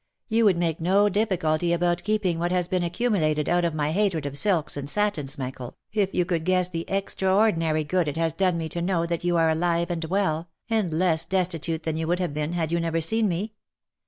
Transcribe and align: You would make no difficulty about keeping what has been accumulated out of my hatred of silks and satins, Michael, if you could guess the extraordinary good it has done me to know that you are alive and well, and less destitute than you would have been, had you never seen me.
You 0.29 0.45
would 0.45 0.57
make 0.57 0.81
no 0.81 1.09
difficulty 1.09 1.71
about 1.73 2.01
keeping 2.01 2.39
what 2.39 2.51
has 2.51 2.67
been 2.67 2.81
accumulated 2.81 3.47
out 3.47 3.63
of 3.63 3.75
my 3.75 3.91
hatred 3.91 4.25
of 4.25 4.35
silks 4.35 4.75
and 4.75 4.89
satins, 4.89 5.37
Michael, 5.37 5.77
if 5.93 6.11
you 6.11 6.25
could 6.25 6.43
guess 6.43 6.69
the 6.69 6.89
extraordinary 6.89 7.83
good 7.83 8.07
it 8.07 8.17
has 8.17 8.33
done 8.33 8.57
me 8.57 8.67
to 8.69 8.81
know 8.81 9.05
that 9.05 9.23
you 9.23 9.37
are 9.37 9.51
alive 9.51 9.91
and 9.91 10.05
well, 10.05 10.49
and 10.71 10.91
less 10.91 11.23
destitute 11.25 11.83
than 11.83 11.97
you 11.97 12.07
would 12.07 12.17
have 12.17 12.33
been, 12.33 12.53
had 12.53 12.71
you 12.71 12.79
never 12.79 12.99
seen 12.99 13.27
me. 13.27 13.53